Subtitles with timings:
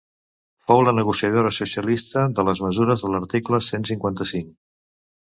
[0.67, 4.49] Fou la negociadora socialista de les mesures de l’article cent cinquanta-cinc.